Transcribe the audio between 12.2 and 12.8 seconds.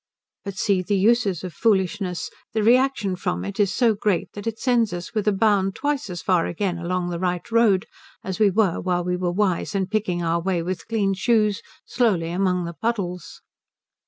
among the